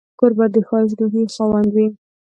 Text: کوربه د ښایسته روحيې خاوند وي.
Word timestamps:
کوربه 0.19 0.45
د 0.53 0.57
ښایسته 0.67 0.97
روحيې 1.01 1.23
خاوند 1.35 1.69
وي. 1.75 1.87